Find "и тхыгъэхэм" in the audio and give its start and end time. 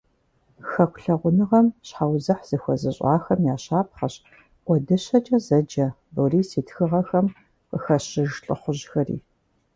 6.59-7.27